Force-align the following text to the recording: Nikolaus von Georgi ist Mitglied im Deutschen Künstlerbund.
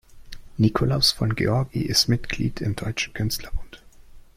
Nikolaus 0.57 1.11
von 1.11 1.35
Georgi 1.35 1.81
ist 1.83 2.07
Mitglied 2.07 2.59
im 2.61 2.75
Deutschen 2.75 3.13
Künstlerbund. 3.13 3.83